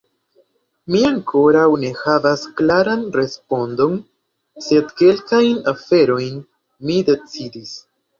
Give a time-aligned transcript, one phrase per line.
[0.93, 3.93] Mi ankoraŭ ne havas klaran respondon,
[4.69, 6.41] sed kelkajn aferojn
[6.89, 7.77] mi decidis.